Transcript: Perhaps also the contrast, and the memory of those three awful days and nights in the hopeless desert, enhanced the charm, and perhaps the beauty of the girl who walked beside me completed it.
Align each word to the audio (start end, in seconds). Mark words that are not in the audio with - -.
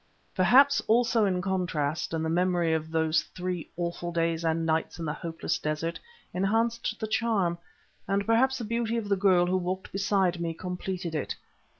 Perhaps 0.33 0.81
also 0.87 1.31
the 1.31 1.41
contrast, 1.41 2.11
and 2.11 2.25
the 2.25 2.27
memory 2.29 2.73
of 2.73 2.89
those 2.89 3.21
three 3.35 3.69
awful 3.77 4.11
days 4.11 4.43
and 4.43 4.65
nights 4.65 4.97
in 4.97 5.05
the 5.05 5.13
hopeless 5.13 5.59
desert, 5.59 5.99
enhanced 6.33 6.99
the 6.99 7.05
charm, 7.05 7.55
and 8.07 8.25
perhaps 8.25 8.57
the 8.57 8.63
beauty 8.63 8.97
of 8.97 9.09
the 9.09 9.15
girl 9.15 9.45
who 9.45 9.57
walked 9.57 9.91
beside 9.91 10.41
me 10.41 10.55
completed 10.55 11.13
it. 11.13 11.35